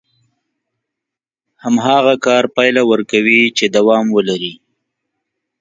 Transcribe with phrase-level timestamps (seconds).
[1.63, 4.53] هماغه کار پايله ورکوي چې دوام ولري.